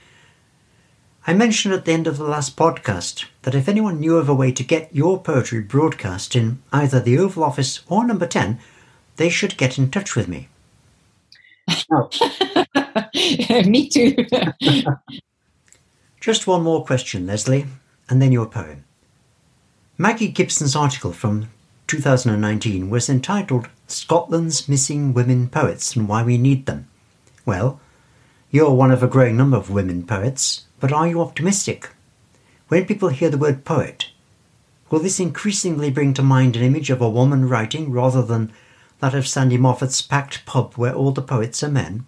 I 1.27 1.33
mentioned 1.33 1.73
at 1.75 1.85
the 1.85 1.91
end 1.91 2.07
of 2.07 2.17
the 2.17 2.23
last 2.23 2.57
podcast 2.57 3.25
that 3.43 3.53
if 3.53 3.69
anyone 3.69 3.99
knew 3.99 4.17
of 4.17 4.27
a 4.27 4.33
way 4.33 4.51
to 4.53 4.63
get 4.63 4.93
your 4.93 5.21
poetry 5.21 5.61
broadcast 5.61 6.35
in 6.35 6.63
either 6.73 6.99
the 6.99 7.19
Oval 7.19 7.43
Office 7.43 7.81
or 7.87 8.05
number 8.05 8.25
10, 8.25 8.59
they 9.21 9.29
should 9.29 9.55
get 9.55 9.77
in 9.77 9.91
touch 9.91 10.15
with 10.15 10.27
me. 10.27 10.49
Oh. 11.91 12.09
me 13.67 13.87
too. 13.87 14.15
Just 16.19 16.47
one 16.47 16.63
more 16.63 16.83
question, 16.83 17.27
Lesley, 17.27 17.67
and 18.09 18.19
then 18.19 18.31
your 18.31 18.47
poem. 18.47 18.83
Magi 19.95 20.25
Gibson's 20.25 20.75
article 20.75 21.13
from 21.13 21.49
2019 21.85 22.89
was 22.89 23.09
entitled 23.09 23.69
Scotland's 23.85 24.67
Missing 24.67 25.13
Women 25.13 25.49
Poets 25.49 25.95
and 25.95 26.07
Why 26.07 26.23
We 26.23 26.39
Need 26.39 26.65
Them. 26.65 26.87
Well, 27.45 27.79
you're 28.49 28.71
one 28.71 28.89
of 28.89 29.03
a 29.03 29.07
growing 29.07 29.37
number 29.37 29.57
of 29.57 29.69
women 29.69 30.03
poets, 30.03 30.65
But 30.79 30.91
are 30.91 31.07
you 31.07 31.21
optimistic? 31.21 31.91
When 32.69 32.87
people 32.87 33.09
hear 33.09 33.29
the 33.29 33.37
word 33.37 33.65
poet, 33.65 34.09
will 34.89 34.99
this 34.99 35.19
increasingly 35.19 35.91
bring 35.91 36.15
to 36.15 36.23
mind 36.23 36.55
an 36.55 36.63
image 36.63 36.89
of 36.89 37.01
a 37.01 37.09
woman 37.09 37.47
writing 37.47 37.91
rather 37.91 38.23
than 38.23 38.51
that 39.01 39.13
of 39.13 39.27
Sandy 39.27 39.57
Moffat's 39.57 40.01
packed 40.01 40.45
pub 40.45 40.75
where 40.75 40.93
all 40.93 41.11
the 41.11 41.21
poets 41.21 41.63
are 41.63 41.69
men? 41.69 42.05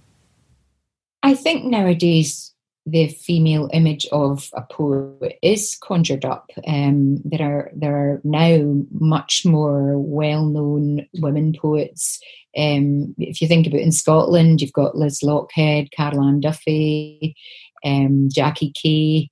I 1.22 1.36
think 1.36 1.66
nowadays 1.66 2.54
the 2.86 3.08
female 3.08 3.70
image 3.72 4.06
of 4.12 4.50
a 4.54 4.62
poet 4.62 5.40
is 5.42 5.78
conjured 5.82 6.26
up. 6.26 6.52
Um, 6.68 7.18
there 7.24 7.48
are 7.48 7.72
there 7.74 7.96
are 7.96 8.22
now 8.24 8.84
much 8.92 9.46
more 9.46 9.98
well 9.98 10.46
known 10.46 11.08
women 11.14 11.54
poets. 11.54 12.20
Um, 12.56 13.16
if 13.18 13.42
you 13.42 13.48
think 13.48 13.68
about 13.68 13.80
in 13.80 13.92
Scotland, 13.92 14.62
you've 14.62 14.74
got 14.74 14.98
Liz 14.98 15.22
Lochhead, 15.24 15.92
Carol 15.92 16.24
Ann 16.24 16.42
Duffy, 16.42 17.36
um, 17.86 18.30
Jackie 18.32 18.74
Kay, 18.76 19.30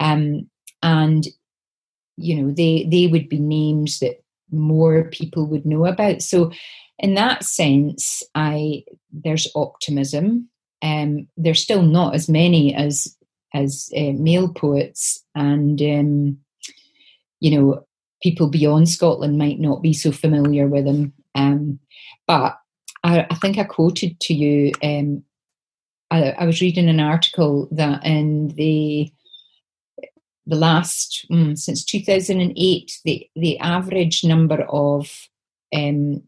um, 0.00 0.48
and 0.82 1.26
you 2.16 2.42
know 2.42 2.50
they 2.50 2.88
they 2.90 3.06
would 3.06 3.28
be 3.28 3.38
names 3.38 3.98
that 3.98 4.24
more 4.50 5.04
people 5.10 5.46
would 5.46 5.66
know 5.66 5.86
about. 5.86 6.22
So, 6.22 6.52
in 6.98 7.14
that 7.14 7.44
sense, 7.44 8.22
I 8.34 8.84
there's 9.12 9.50
optimism. 9.54 10.48
Um, 10.82 11.28
there's 11.36 11.62
still 11.62 11.82
not 11.82 12.14
as 12.14 12.28
many 12.28 12.74
as 12.74 13.16
as 13.52 13.90
uh, 13.96 14.12
male 14.12 14.52
poets, 14.52 15.24
and 15.34 15.80
um, 15.80 16.38
you 17.40 17.58
know 17.58 17.86
people 18.22 18.48
beyond 18.48 18.88
Scotland 18.88 19.38
might 19.38 19.60
not 19.60 19.82
be 19.82 19.92
so 19.92 20.10
familiar 20.12 20.66
with 20.66 20.84
them. 20.84 21.12
Um, 21.34 21.78
but 22.26 22.56
I, 23.02 23.26
I, 23.30 23.34
think 23.34 23.58
I 23.58 23.64
quoted 23.64 24.18
to 24.20 24.34
you. 24.34 24.72
Um, 24.82 25.24
I, 26.10 26.30
I, 26.30 26.46
was 26.46 26.62
reading 26.62 26.88
an 26.88 27.00
article 27.00 27.68
that 27.72 28.04
in 28.06 28.48
the 28.48 29.12
the 30.46 30.56
last 30.56 31.26
mm, 31.30 31.58
since 31.58 31.84
2008, 31.84 33.00
the 33.04 33.28
the 33.36 33.58
average 33.58 34.24
number 34.24 34.62
of 34.62 35.28
um, 35.74 36.22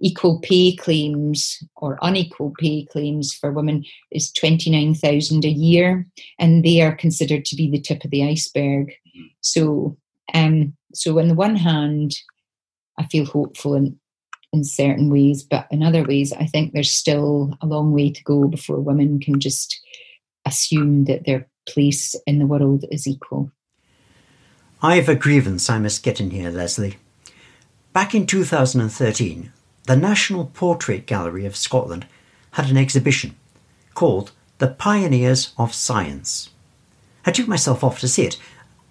equal 0.00 0.40
pay 0.40 0.74
claims 0.74 1.62
or 1.76 1.98
unequal 2.02 2.52
pay 2.58 2.86
claims 2.86 3.32
for 3.32 3.52
women 3.52 3.84
is 4.10 4.32
29,000 4.32 5.44
a 5.44 5.48
year, 5.48 6.06
and 6.38 6.64
they 6.64 6.80
are 6.80 6.94
considered 6.94 7.44
to 7.46 7.56
be 7.56 7.70
the 7.70 7.80
tip 7.80 8.04
of 8.04 8.10
the 8.10 8.26
iceberg. 8.26 8.92
So, 9.40 9.96
um, 10.34 10.74
so 10.94 11.18
on 11.18 11.28
the 11.28 11.34
one 11.34 11.56
hand, 11.56 12.12
I 12.98 13.06
feel 13.06 13.24
hopeful 13.24 13.74
in, 13.74 13.98
in 14.52 14.64
certain 14.64 15.10
ways, 15.10 15.42
but 15.42 15.66
in 15.70 15.82
other 15.82 16.04
ways, 16.04 16.32
I 16.32 16.46
think 16.46 16.72
there's 16.72 16.90
still 16.90 17.56
a 17.60 17.66
long 17.66 17.92
way 17.92 18.10
to 18.10 18.24
go 18.24 18.48
before 18.48 18.80
women 18.80 19.20
can 19.20 19.38
just 19.40 19.80
assume 20.46 21.04
that 21.04 21.26
their 21.26 21.46
place 21.68 22.14
in 22.26 22.38
the 22.38 22.46
world 22.46 22.84
is 22.90 23.06
equal. 23.06 23.52
I've 24.82 25.10
a 25.10 25.14
grievance 25.14 25.68
I 25.68 25.78
must 25.78 26.02
get 26.02 26.20
in 26.20 26.30
here, 26.30 26.50
Lesley. 26.50 26.96
Back 27.92 28.14
in 28.14 28.26
2013, 28.26 29.52
the 29.84 29.96
National 29.96 30.46
Portrait 30.46 31.06
Gallery 31.06 31.46
of 31.46 31.56
Scotland 31.56 32.06
had 32.52 32.70
an 32.70 32.76
exhibition 32.76 33.36
called 33.94 34.32
The 34.58 34.68
Pioneers 34.68 35.52
of 35.58 35.74
Science. 35.74 36.50
I 37.24 37.30
took 37.30 37.48
myself 37.48 37.82
off 37.82 38.00
to 38.00 38.08
see 38.08 38.24
it 38.24 38.38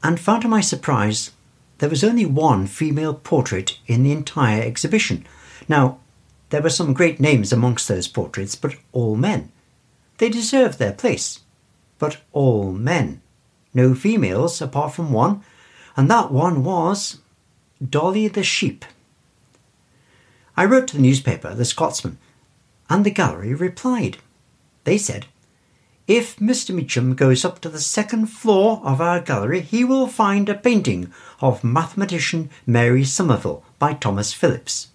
and 0.03 0.19
found 0.19 0.41
to 0.43 0.48
my 0.48 0.62
surprise 0.62 1.31
there 1.79 1.89
was 1.89 2.03
only 2.03 2.25
one 2.25 2.67
female 2.67 3.13
portrait 3.13 3.79
in 3.88 4.03
the 4.03 4.12
entire 4.12 4.62
exhibition. 4.62 5.25
Now, 5.67 6.00
there 6.50 6.62
were 6.62 6.69
some 6.69 6.93
great 6.93 7.19
names 7.19 7.53
amongst 7.53 7.88
those 7.88 8.08
portraits, 8.08 8.55
but 8.55 8.75
all 8.91 9.15
men. 9.15 9.51
They 10.17 10.29
deserved 10.29 10.79
their 10.79 10.91
place, 10.91 11.39
but 11.98 12.17
all 12.34 12.72
men. 12.74 13.22
No 13.74 13.93
females 13.93 14.62
apart 14.62 14.93
from 14.93 15.13
one, 15.13 15.43
and 15.96 16.10
that 16.10 16.31
one 16.31 16.63
was 16.63 17.19
Dolly 17.88 18.27
the 18.27 18.43
Sheep. 18.43 18.84
I 20.60 20.66
wrote 20.66 20.89
to 20.89 20.98
the 20.98 21.01
newspaper, 21.01 21.56
The 21.56 21.63
Scotsman, 21.63 22.18
and 22.89 23.06
the 23.06 23.12
gallery 23.12 23.54
replied. 23.54 24.18
They 24.84 24.98
said, 24.98 25.28
If 26.06 26.36
Mr. 26.36 26.75
Meacham 26.75 27.16
goes 27.16 27.46
up 27.46 27.62
to 27.62 27.70
the 27.70 27.80
second 27.80 28.25
floor 28.25 28.82
of 28.84 29.00
our 29.00 29.22
gallery, 29.22 29.62
he 29.62 29.86
will 29.86 30.08
find 30.08 30.50
a 30.50 30.54
painting 30.54 31.13
of 31.39 31.63
mathematician 31.63 32.50
Mary 32.66 33.06
Somerville 33.06 33.63
by 33.80 33.94
Thomas 33.94 34.34
Phillips. 34.34 34.89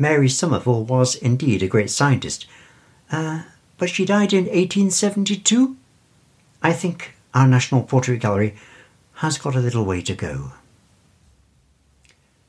Mary 0.00 0.28
Somerville 0.28 0.82
was 0.82 1.14
indeed 1.14 1.62
a 1.62 1.68
great 1.68 1.88
scientist, 1.88 2.44
uh, 3.12 3.42
but 3.76 3.88
she 3.88 4.04
died 4.04 4.32
in 4.32 4.46
1872. 4.46 5.76
I 6.60 6.72
think 6.72 7.14
our 7.34 7.46
National 7.46 7.84
Portrait 7.84 8.18
Gallery 8.18 8.56
has 9.22 9.38
got 9.38 9.54
a 9.54 9.60
little 9.60 9.84
way 9.84 10.02
to 10.02 10.14
go. 10.16 10.54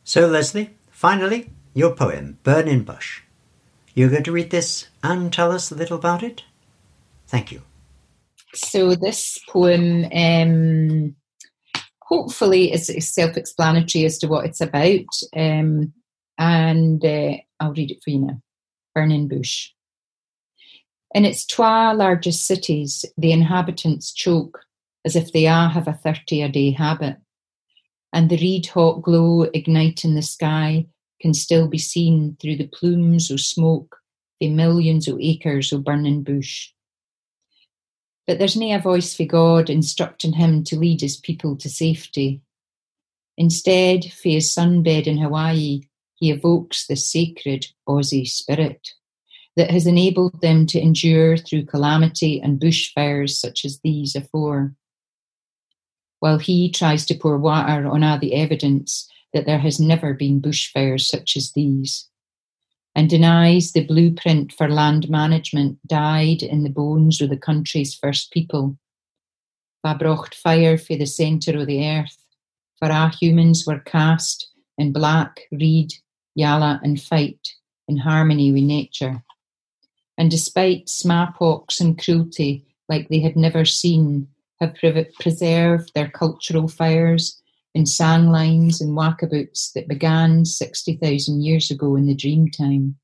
So, 0.04 0.26
Lesley, 0.26 0.72
finally, 0.90 1.52
your 1.74 1.96
poem, 1.96 2.40
Burning 2.44 2.84
Bush. 2.84 3.22
You're 3.94 4.10
going 4.10 4.24
to 4.24 4.32
read 4.32 4.52
this 4.52 4.88
and 5.04 5.32
tell 5.32 5.52
us 5.52 5.72
a 5.72 5.76
little 5.76 5.98
about 5.98 6.24
it? 6.24 6.44
Thank 7.28 7.52
you. 7.52 7.62
So, 8.54 8.96
this 8.96 9.38
poem 9.48 10.06
um, 10.14 11.16
hopefully 12.02 12.72
is 12.72 13.14
self 13.14 13.38
explanatory 13.38 14.06
as 14.06 14.18
to 14.20 14.28
what 14.28 14.46
it's 14.46 14.62
about. 14.62 15.06
Um, 15.36 15.94
and 16.38 17.04
uh, 17.06 17.34
I'll 17.60 17.74
read 17.74 17.92
it 17.92 18.02
for 18.04 18.10
you 18.10 18.20
now 18.20 18.42
Burning 18.96 19.28
Bush. 19.28 19.70
In 21.14 21.26
its 21.26 21.46
twa 21.46 21.94
largest 21.96 22.46
cities, 22.46 23.06
the 23.18 23.32
inhabitants 23.32 24.14
choke 24.14 24.60
as 25.06 25.16
if 25.16 25.32
they 25.32 25.48
a 25.48 25.68
have 25.68 25.88
a 25.88 25.94
30 25.94 26.42
a 26.42 26.50
day 26.50 26.72
habit. 26.72 27.18
And 28.14 28.30
the 28.30 28.38
reed 28.38 28.68
hot 28.68 29.02
glow 29.02 29.44
ignite 29.54 30.04
in 30.04 30.16
the 30.16 30.22
sky 30.22 30.88
can 31.22 31.34
still 31.34 31.68
be 31.68 31.78
seen 31.78 32.38
through 32.42 32.56
the 32.58 32.68
plumes 32.68 33.32
o' 33.32 33.36
smoke 33.36 33.98
the 34.40 34.50
millions 34.50 35.08
o' 35.08 35.18
acres 35.20 35.74
o' 35.74 35.80
burning 35.80 36.24
bush. 36.24 36.72
But 38.26 38.40
there's 38.40 38.56
nae 38.56 38.76
a 38.76 38.80
voice 38.80 39.16
for 39.16 39.26
God 39.26 39.70
instructing 39.70 40.34
him 40.34 40.64
to 40.66 40.78
lead 40.78 41.02
his 41.02 41.18
people 41.18 41.58
to 41.58 41.70
safety. 41.70 42.42
Instead, 43.38 44.06
for 44.06 44.30
his 44.30 44.54
sunbed 44.54 45.08
in 45.08 45.18
Hawaii, 45.18 45.82
he 46.16 46.32
evokes 46.32 46.86
the 46.86 46.96
sacred 46.96 47.66
Aussie 47.88 48.28
spirit 48.28 48.94
that 49.56 49.72
has 49.72 49.88
enabled 49.88 50.42
them 50.42 50.66
to 50.68 50.80
endure 50.80 51.38
through 51.38 51.66
calamity 51.66 52.40
and 52.40 52.60
bushfires 52.60 53.32
such 53.32 53.66
as 53.66 53.80
these 53.80 54.16
afore. 54.16 54.74
While 56.20 56.38
he 56.38 56.70
tries 56.70 57.06
to 57.08 57.16
pour 57.16 57.38
water 57.38 57.88
on 57.88 58.04
all 58.04 58.20
the 58.20 58.36
evidence 58.36 59.10
that 59.34 59.46
there 59.46 59.60
has 59.60 59.80
never 59.80 60.14
been 60.14 60.42
bushfires 60.42 61.02
such 61.02 61.36
as 61.38 61.52
these, 61.52 62.08
and 62.96 63.10
denies 63.10 63.72
the 63.72 63.86
blueprint 63.86 64.52
for 64.52 64.70
land 64.70 65.10
management 65.10 65.78
died 65.88 66.42
in 66.42 66.64
the 66.64 66.70
bones 66.70 67.22
of 67.22 67.30
the 67.30 67.38
country's 67.38 67.94
first 67.94 68.32
people. 68.32 68.78
Babrocht 69.86 70.34
fire 70.34 70.78
for 70.78 70.96
the 70.96 71.06
centre 71.06 71.58
of 71.58 71.68
the 71.68 71.88
earth, 71.88 72.18
for 72.78 72.92
our 72.92 73.10
humans 73.10 73.66
were 73.66 73.80
cast 73.80 74.50
in 74.78 74.92
black, 74.92 75.42
reed, 75.52 75.94
yalla, 76.36 76.80
and 76.84 77.02
fight 77.02 77.56
in 77.88 77.98
harmony 77.98 78.52
with 78.52 78.64
nature. 78.64 79.24
And 80.18 80.30
despite 80.30 80.90
smallpox 80.90 81.80
and 81.80 81.98
cruelty 81.98 82.66
like 82.90 83.08
they 83.10 83.20
had 83.20 83.36
never 83.36 83.64
seen, 83.64 84.28
have 84.60 84.76
preserved 85.20 85.92
their 85.94 86.10
cultural 86.10 86.68
fires 86.68 87.39
in 87.74 87.84
sanglines 87.84 88.82
and 88.82 88.98
walkabouts 88.98 89.72
that 89.74 89.88
began 89.88 90.46
60,000 90.46 91.42
years 91.42 91.70
ago 91.70 91.96
in 91.96 92.08
the 92.08 92.16
dream 92.16 92.50
time. 92.50 92.96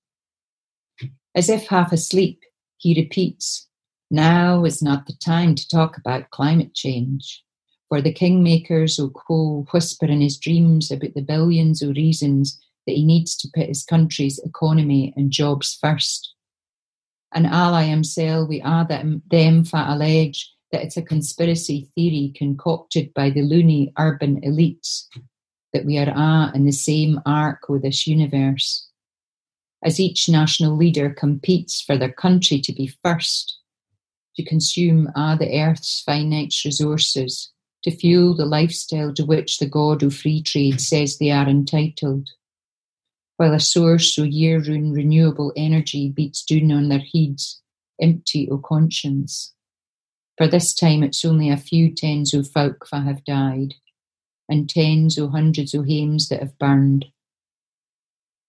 As 1.36 1.50
if 1.50 1.68
half 1.68 1.92
asleep, 1.92 2.42
he 2.78 3.00
repeats, 3.00 3.68
Now 4.10 4.66
is 4.66 4.82
not 4.82 5.06
the 5.06 5.14
time 5.14 5.56
to 5.56 5.68
talk 5.68 5.98
about 5.98 6.32
climate 6.32 6.74
change, 6.74 7.44
for 7.90 8.02
the 8.02 8.14
kingmakers 8.14 8.98
will 8.98 9.12
co 9.12 9.66
whisper 9.72 10.06
in 10.06 10.22
his 10.22 10.38
dreams 10.38 10.92
about 10.92 11.14
the 11.14 11.22
billions 11.22 11.82
of 11.82 11.96
reasons 11.96 12.60
that 12.88 12.96
he 12.96 13.06
needs 13.06 13.36
to 13.38 13.50
put 13.54 13.68
his 13.68 13.84
country's 13.84 14.40
economy 14.40 15.14
and 15.16 15.32
jobs 15.32 15.78
first. 15.80 16.34
And 17.34 17.46
ally 17.46 17.84
himself, 17.84 18.48
we 18.48 18.62
are 18.62 18.88
them, 18.88 19.22
them 19.30 19.66
fat 19.66 19.90
allege 19.90 20.55
that 20.72 20.82
it's 20.82 20.98
a 20.98 21.02
conspiracy 21.02 21.90
theory 21.96 22.34
concocted 22.36 23.14
by 23.14 23.30
the 23.30 23.42
loony 23.42 23.94
urban 23.98 24.42
elites 24.42 25.06
that 25.74 25.86
we 25.86 25.98
are 25.98 26.10
a 26.10 26.52
in 26.56 26.66
the 26.66 26.72
same 26.72 27.20
arc 27.26 27.68
with 27.70 27.82
this 27.82 28.08
universe. 28.08 28.88
As 29.84 30.00
each 30.00 30.30
national 30.30 30.76
leader 30.76 31.10
competes 31.10 31.82
for 31.82 31.98
their 31.98 32.12
country 32.12 32.60
to 32.62 32.74
be 32.74 32.88
first, 33.04 33.60
to 34.36 34.44
consume 34.44 35.10
a 35.16 35.38
the 35.38 35.62
earth's 35.62 36.02
finite 36.02 36.56
resources, 36.66 37.52
to 37.84 37.92
fuel 37.92 38.36
the 38.36 38.46
lifestyle 38.46 39.14
to 39.14 39.26
which 39.26 39.60
the 39.60 39.68
god 39.68 40.02
of 40.02 40.16
free 40.16 40.42
trade 40.42 40.82
says 40.82 41.18
they 41.18 41.30
are 41.30 41.48
entitled, 41.48 42.30
while 43.38 43.54
a 43.54 43.60
source 43.60 44.18
of 44.18 44.28
year-round 44.28 44.96
renewable 44.96 45.54
energy 45.56 46.10
beats 46.10 46.44
down 46.44 46.72
on 46.72 46.90
their 46.90 47.04
heads, 47.14 47.62
empty 48.02 48.50
o' 48.50 48.58
conscience. 48.58 49.54
For 50.38 50.48
this 50.48 50.74
time 50.74 51.02
it's 51.02 51.24
only 51.24 51.50
a 51.50 51.58
few 51.58 51.94
tens 51.94 52.34
o' 52.34 52.44
folk 52.44 52.88
that 52.92 53.04
have 53.04 53.24
died, 53.24 53.76
and 54.50 54.70
tens 54.70 55.18
o' 55.18 55.30
hundreds 55.30 55.74
o' 55.74 55.84
hames 55.84 56.28
that 56.30 56.42
have 56.42 56.60
burned. 56.60 57.06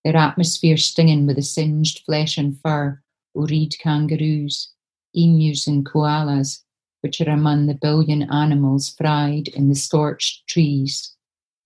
Their 0.05 0.17
atmosphere 0.17 0.77
stinging 0.77 1.27
with 1.27 1.37
the 1.37 1.43
singed 1.43 2.03
flesh 2.05 2.37
and 2.39 2.61
fur 2.61 3.01
o' 3.37 3.47
reed 3.47 3.77
kangaroos, 3.81 4.73
emus 5.15 5.67
and 5.67 5.87
koalas, 5.87 6.63
which 7.03 7.21
are 7.21 7.31
among 7.31 7.67
the 7.67 7.75
billion 7.75 8.23
animals 8.33 8.95
fried 8.97 9.49
in 9.49 9.69
the 9.69 9.75
scorched 9.75 10.47
trees 10.49 11.15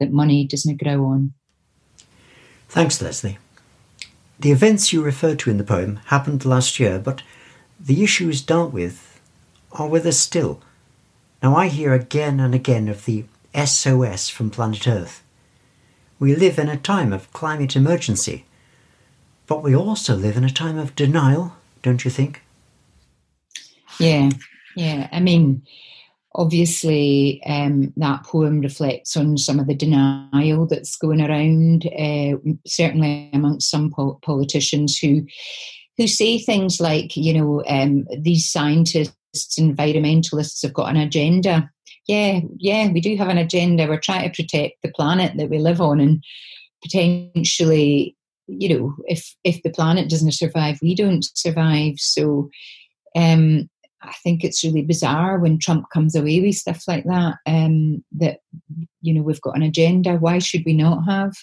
that 0.00 0.12
money 0.12 0.46
doesn't 0.46 0.82
grow 0.82 1.04
on. 1.06 1.32
Thanks, 2.68 3.00
Lesley. 3.00 3.38
The 4.38 4.52
events 4.52 4.92
you 4.92 5.02
refer 5.02 5.34
to 5.34 5.50
in 5.50 5.56
the 5.56 5.64
poem 5.64 5.96
happened 6.06 6.44
last 6.44 6.78
year, 6.78 6.98
but 6.98 7.22
the 7.78 8.02
issues 8.02 8.42
dealt 8.42 8.72
with 8.72 9.09
are 9.72 9.88
with 9.88 10.06
us 10.06 10.18
still. 10.18 10.60
Now, 11.42 11.56
I 11.56 11.68
hear 11.68 11.94
again 11.94 12.40
and 12.40 12.54
again 12.54 12.88
of 12.88 13.04
the 13.04 13.24
SOS 13.54 14.28
from 14.28 14.50
planet 14.50 14.86
Earth. 14.86 15.22
We 16.18 16.34
live 16.34 16.58
in 16.58 16.68
a 16.68 16.76
time 16.76 17.12
of 17.12 17.32
climate 17.32 17.76
emergency, 17.76 18.44
but 19.46 19.62
we 19.62 19.74
also 19.74 20.14
live 20.14 20.36
in 20.36 20.44
a 20.44 20.50
time 20.50 20.78
of 20.78 20.94
denial, 20.94 21.56
don't 21.82 22.04
you 22.04 22.10
think? 22.10 22.42
Yeah, 23.98 24.30
yeah. 24.76 25.08
I 25.12 25.20
mean, 25.20 25.62
obviously, 26.34 27.42
um, 27.46 27.92
that 27.96 28.24
poem 28.24 28.60
reflects 28.60 29.16
on 29.16 29.38
some 29.38 29.58
of 29.58 29.66
the 29.66 29.74
denial 29.74 30.66
that's 30.66 30.96
going 30.96 31.20
around, 31.20 31.86
uh, 31.86 32.36
certainly 32.66 33.30
amongst 33.32 33.70
some 33.70 33.90
pol- 33.90 34.18
politicians 34.22 34.98
who 34.98 35.26
who 35.96 36.06
say 36.06 36.38
things 36.38 36.80
like, 36.80 37.14
you 37.14 37.34
know, 37.34 37.62
um, 37.66 38.06
these 38.18 38.50
scientists, 38.50 39.14
environmentalists 39.34 40.62
have 40.62 40.74
got 40.74 40.90
an 40.90 40.96
agenda. 40.96 41.70
Yeah, 42.06 42.40
yeah, 42.56 42.90
we 42.90 43.00
do 43.00 43.16
have 43.16 43.28
an 43.28 43.38
agenda. 43.38 43.86
We're 43.86 44.00
trying 44.00 44.30
to 44.30 44.42
protect 44.42 44.82
the 44.82 44.92
planet 44.92 45.36
that 45.36 45.50
we 45.50 45.58
live 45.58 45.80
on, 45.80 46.00
and 46.00 46.22
potentially, 46.82 48.16
you 48.46 48.68
know, 48.68 48.94
if 49.06 49.34
if 49.44 49.62
the 49.62 49.70
planet 49.70 50.08
doesn't 50.08 50.32
survive, 50.32 50.78
we 50.82 50.94
don't 50.94 51.24
survive. 51.34 51.94
So. 51.98 52.50
Um, 53.16 53.68
I 54.02 54.14
think 54.24 54.44
it's 54.44 54.64
really 54.64 54.80
bizarre 54.80 55.38
when 55.38 55.58
Trump 55.58 55.84
comes 55.92 56.14
away 56.14 56.40
with 56.40 56.54
stuff 56.54 56.84
like 56.88 57.04
that. 57.04 57.34
Um, 57.44 58.02
that 58.12 58.38
you 59.02 59.12
know 59.12 59.22
we've 59.22 59.40
got 59.42 59.56
an 59.56 59.62
agenda. 59.62 60.16
Why 60.16 60.38
should 60.38 60.62
we 60.64 60.72
not 60.72 61.02
have? 61.06 61.34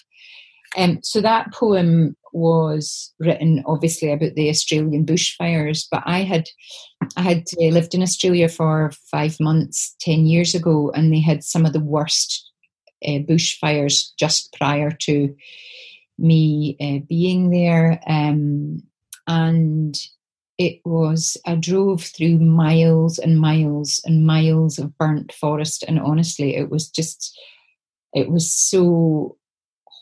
Um, 0.76 0.98
so 1.02 1.20
that 1.20 1.52
poem 1.52 2.16
was 2.32 3.12
written 3.18 3.62
obviously 3.66 4.12
about 4.12 4.34
the 4.34 4.48
Australian 4.48 5.06
bushfires, 5.06 5.86
but 5.90 6.02
I 6.06 6.20
had 6.22 6.48
I 7.16 7.22
had 7.22 7.44
uh, 7.60 7.66
lived 7.66 7.94
in 7.94 8.02
Australia 8.02 8.48
for 8.48 8.92
five 9.10 9.36
months 9.40 9.94
ten 10.00 10.26
years 10.26 10.54
ago, 10.54 10.90
and 10.94 11.12
they 11.12 11.20
had 11.20 11.42
some 11.42 11.64
of 11.64 11.72
the 11.72 11.80
worst 11.80 12.50
uh, 13.06 13.20
bushfires 13.28 14.08
just 14.18 14.54
prior 14.58 14.90
to 14.90 15.34
me 16.18 16.76
uh, 16.80 17.04
being 17.08 17.50
there, 17.50 18.00
um, 18.06 18.82
and 19.26 19.96
it 20.58 20.80
was 20.84 21.36
I 21.46 21.54
drove 21.54 22.02
through 22.02 22.38
miles 22.40 23.18
and 23.18 23.40
miles 23.40 24.02
and 24.04 24.26
miles 24.26 24.78
of 24.78 24.96
burnt 24.98 25.32
forest, 25.32 25.84
and 25.86 25.98
honestly, 25.98 26.56
it 26.56 26.70
was 26.70 26.88
just 26.88 27.38
it 28.12 28.30
was 28.30 28.52
so 28.52 29.36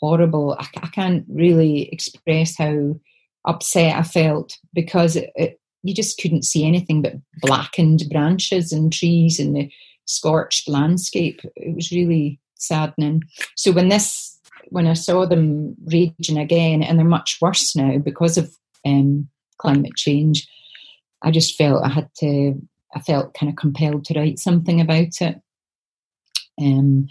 horrible. 0.00 0.56
I, 0.58 0.66
I 0.82 0.88
can't 0.88 1.24
really 1.28 1.88
express 1.92 2.56
how 2.56 2.98
upset 3.46 3.96
I 3.96 4.02
felt 4.02 4.56
because 4.72 5.16
it, 5.16 5.30
it, 5.36 5.60
you 5.82 5.94
just 5.94 6.20
couldn't 6.20 6.44
see 6.44 6.66
anything 6.66 7.02
but 7.02 7.14
blackened 7.42 8.04
branches 8.10 8.72
and 8.72 8.92
trees 8.92 9.38
and 9.38 9.54
the 9.54 9.70
scorched 10.06 10.68
landscape. 10.68 11.40
It 11.56 11.74
was 11.74 11.92
really 11.92 12.40
saddening. 12.54 13.22
So 13.56 13.72
when 13.72 13.88
this, 13.88 14.38
when 14.68 14.86
I 14.86 14.94
saw 14.94 15.26
them 15.26 15.74
raging 15.84 16.38
again, 16.38 16.82
and 16.82 16.98
they're 16.98 17.06
much 17.06 17.38
worse 17.40 17.76
now 17.76 17.98
because 17.98 18.36
of 18.36 18.52
um, 18.84 19.28
climate 19.58 19.94
change, 19.96 20.48
I 21.22 21.30
just 21.30 21.56
felt 21.56 21.84
I 21.84 21.88
had 21.88 22.10
to. 22.18 22.54
I 22.94 23.00
felt 23.00 23.34
kind 23.34 23.50
of 23.50 23.56
compelled 23.56 24.06
to 24.06 24.18
write 24.18 24.38
something 24.38 24.80
about 24.80 25.20
it. 25.20 25.40
Um, 26.58 27.08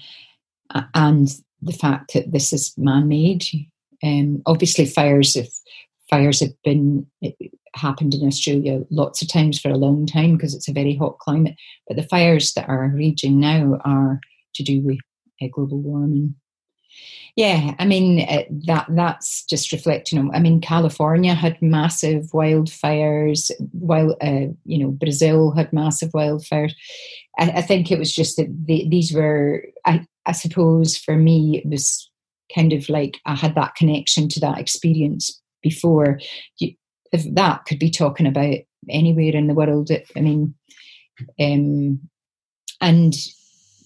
and 0.95 1.29
the 1.61 1.73
fact 1.73 2.13
that 2.13 2.31
this 2.31 2.53
is 2.53 2.73
man-made. 2.77 3.45
Um, 4.03 4.41
obviously, 4.45 4.85
fires 4.85 5.35
have 5.35 5.49
fires 6.09 6.39
have 6.39 6.53
been 6.63 7.07
happened 7.75 8.13
in 8.13 8.25
Australia 8.27 8.81
lots 8.89 9.21
of 9.21 9.27
times 9.27 9.59
for 9.59 9.69
a 9.69 9.77
long 9.77 10.05
time 10.05 10.35
because 10.35 10.53
it's 10.53 10.67
a 10.67 10.73
very 10.73 10.95
hot 10.95 11.17
climate. 11.19 11.55
But 11.87 11.97
the 11.97 12.03
fires 12.03 12.53
that 12.53 12.69
are 12.69 12.91
raging 12.93 13.39
now 13.39 13.79
are 13.83 14.19
to 14.55 14.63
do 14.63 14.81
with 14.81 14.99
uh, 15.41 15.47
global 15.51 15.79
warming. 15.79 16.35
Yeah, 17.35 17.75
I 17.79 17.85
mean 17.85 18.21
uh, 18.21 18.43
that 18.65 18.85
that's 18.89 19.43
just 19.45 19.73
reflecting 19.73 20.17
on. 20.17 20.33
I 20.33 20.39
mean, 20.39 20.61
California 20.61 21.33
had 21.33 21.61
massive 21.61 22.27
wildfires, 22.31 23.51
while 23.73 24.15
uh, 24.21 24.47
you 24.63 24.77
know 24.79 24.91
Brazil 24.91 25.51
had 25.51 25.73
massive 25.73 26.11
wildfires. 26.11 26.73
I, 27.39 27.51
I 27.51 27.61
think 27.61 27.91
it 27.91 27.99
was 27.99 28.13
just 28.13 28.37
that 28.37 28.47
the, 28.65 28.87
these 28.89 29.13
were. 29.13 29.63
I, 29.85 30.05
I 30.25 30.31
suppose 30.31 30.97
for 30.97 31.15
me 31.15 31.61
it 31.63 31.69
was 31.69 32.09
kind 32.53 32.73
of 32.73 32.89
like 32.89 33.19
I 33.25 33.35
had 33.35 33.55
that 33.55 33.75
connection 33.75 34.27
to 34.29 34.39
that 34.41 34.59
experience 34.59 35.41
before. 35.61 36.19
You, 36.57 36.73
if 37.11 37.23
that 37.35 37.65
could 37.65 37.79
be 37.79 37.91
talking 37.91 38.27
about 38.27 38.55
anywhere 38.89 39.35
in 39.35 39.47
the 39.47 39.53
world, 39.53 39.91
I 39.91 40.19
mean, 40.19 40.55
um, 41.39 41.99
and 42.81 43.15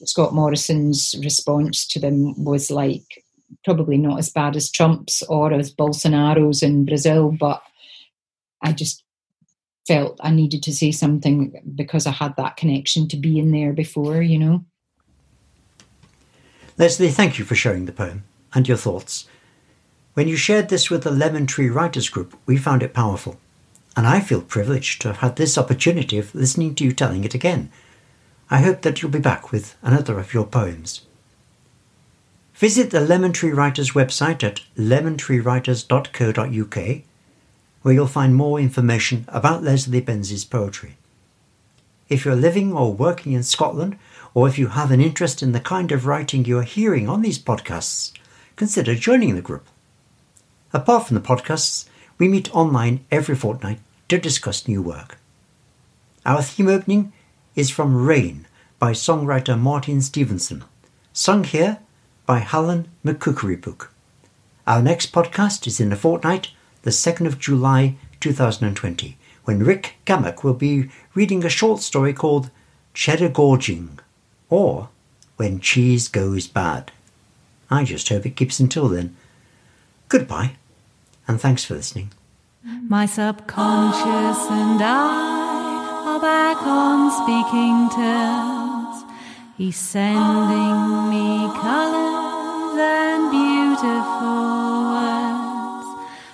Scott 0.05 0.33
Morrison's 0.33 1.15
response 1.23 1.88
to 1.89 1.99
them 1.99 2.43
was 2.43 2.71
like 2.71 3.23
probably 3.65 3.97
not 3.97 4.19
as 4.19 4.29
bad 4.29 4.55
as 4.55 4.71
Trump's 4.71 5.21
or 5.23 5.53
as 5.53 5.73
Bolsonaro's 5.73 6.63
in 6.63 6.85
Brazil, 6.85 7.35
but 7.38 7.62
I 8.63 8.71
just 8.71 9.03
felt 9.88 10.20
I 10.22 10.32
needed 10.32 10.63
to 10.63 10.74
say 10.74 10.92
something 10.92 11.74
because 11.76 12.06
I 12.06 12.12
had 12.12 12.36
that 12.38 12.58
connection 12.58 13.08
to 13.10 13.18
be 13.18 13.39
in 13.39 13.52
there 13.52 13.74
before, 13.74 14.22
you 14.22 14.38
know. 14.38 14.65
Lesley, 16.78 17.10
thank 17.10 17.38
you 17.38 17.46
for 17.46 17.56
sharing 17.56 17.86
the 17.86 17.92
poem 17.92 18.24
and 18.54 18.68
your 18.68 18.78
thoughts. 18.78 19.28
When 20.13 20.28
you 20.28 20.38
shared 20.38 20.70
this 20.70 20.89
with 20.89 21.04
the 21.04 21.12
Lemon 21.12 21.46
Tree 21.46 21.70
Writers 21.70 22.10
Group, 22.10 22.38
we 22.46 22.58
found 22.58 22.84
it 22.84 22.94
powerful, 22.94 23.39
and 23.96 24.08
I 24.08 24.20
feel 24.20 24.42
privileged 24.42 25.02
to 25.02 25.10
have 25.10 25.18
had 25.18 25.36
this 25.36 25.58
opportunity 25.58 26.18
of 26.18 26.34
listening 26.34 26.76
to 26.76 26.84
you 26.84 26.92
telling 26.92 27.24
it 27.24 27.34
again. 27.34 27.72
I 28.50 28.62
hope 28.62 28.82
that 28.82 29.02
you'll 29.02 29.12
be 29.12 29.20
back 29.20 29.52
with 29.52 29.76
another 29.82 30.20
of 30.20 30.34
your 30.34 30.46
poems. 30.46 31.02
Visit 32.56 32.92
the 32.92 33.00
Lemon 33.00 33.32
Tree 33.32 33.52
Writers 33.52 33.92
website 33.92 34.44
at 34.44 34.62
lemontreewriters.co.uk, 34.76 37.04
where 37.82 37.94
you'll 37.94 38.08
find 38.08 38.36
more 38.36 38.60
information 38.60 39.26
about 39.28 39.63
Lesley 39.63 40.02
Benzie's 40.02 40.46
poetry. 40.46 40.98
If 42.10 42.26
you're 42.26 42.36
living 42.36 42.74
or 42.74 42.94
working 42.94 43.34
in 43.34 43.44
Scotland, 43.44 43.98
or 44.34 44.48
if 44.48 44.58
you 44.58 44.68
have 44.68 44.92
an 44.92 45.02
interest 45.02 45.42
in 45.42 45.52
the 45.52 45.60
kind 45.60 45.92
of 45.92 46.06
writing 46.06 46.46
you 46.46 46.58
are 46.58 46.63
hearing 46.63 47.08
on 47.08 47.22
these 47.22 47.39
podcasts, 47.39 48.12
consider 48.56 48.96
joining 48.96 49.36
the 49.36 49.42
group. 49.42 49.68
Apart 50.74 51.08
from 51.08 51.15
the 51.15 51.22
podcasts, 51.22 51.88
we 52.18 52.28
meet 52.28 52.54
online 52.54 53.06
every 53.12 53.36
fortnight 53.36 53.80
to 54.10 54.18
discuss 54.18 54.68
new 54.68 54.82
work. 54.82 55.18
Our 56.26 56.42
theme 56.42 56.68
opening 56.68 57.13
is 57.56 57.70
from 57.70 58.06
Rain 58.06 58.46
by 58.78 58.92
songwriter 58.92 59.60
Martin 59.60 60.02
Stephenson, 60.02 60.63
sung 61.13 61.44
here 61.44 61.80
by 62.26 62.39
Helen 62.39 62.88
McCookerybook. 63.04 63.88
Our 64.68 64.82
next 64.82 65.12
podcast 65.12 65.65
is 65.65 65.80
in 65.80 65.92
a 65.92 65.96
fortnight, 65.96 66.50
the 66.84 66.92
2nd 66.92 67.28
of 67.28 67.39
July 67.39 67.96
2020, 68.20 69.18
when 69.46 69.63
Rick 69.63 69.96
Gamak 70.06 70.44
will 70.44 70.54
be 70.54 70.89
reading 71.13 71.44
a 71.44 71.50
short 71.50 71.82
story 71.82 72.13
called 72.13 72.50
Cheddar 72.94 73.30
Gorging, 73.30 74.00
or 74.50 74.89
When 75.38 75.60
Cheese 75.60 76.08
Goes 76.08 76.48
Bad. 76.48 76.92
I 77.70 77.84
just 77.84 78.10
hope 78.10 78.26
it 78.26 78.36
keeps 78.36 78.60
until 78.60 78.89
then. 78.89 79.15
Goodbye, 80.08 80.54
and 81.28 81.39
thanks 81.39 81.63
for 81.63 81.76
listening. 81.76 82.12
My 82.63 83.06
subconscious 83.06 84.50
and 84.50 84.82
I 84.82 86.06
are 86.06 86.20
back 86.20 86.58
on 86.63 87.12
speaking 87.12 87.89
terms. 87.96 89.04
He's 89.58 89.78
sending 89.78 91.10
me 91.10 91.48
colors 91.62 92.80
and 92.80 93.32
beautiful 93.32 94.68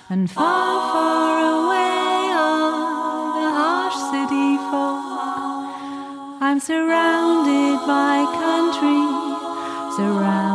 and 0.08 0.30
far, 0.30 0.92
far 0.92 1.66
away 1.66 2.30
on 2.30 3.42
the 3.42 3.50
harsh 3.58 3.98
city 4.12 4.56
fog, 4.70 6.40
I'm 6.40 6.60
surrounded 6.60 7.78
by 7.86 8.24
country, 8.38 9.02
surrounded 9.96 10.45